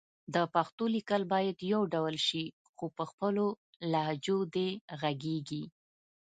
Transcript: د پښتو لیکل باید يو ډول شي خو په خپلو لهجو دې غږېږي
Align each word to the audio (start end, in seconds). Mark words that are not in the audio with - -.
د 0.33 0.35
پښتو 0.53 0.83
لیکل 0.95 1.21
باید 1.33 1.57
يو 1.73 1.81
ډول 1.93 2.15
شي 2.27 2.45
خو 2.75 2.85
په 2.97 3.03
خپلو 3.11 3.45
لهجو 3.93 4.37
دې 4.55 4.69
غږېږي 5.01 5.63